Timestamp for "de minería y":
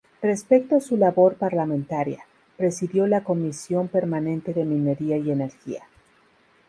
4.51-5.29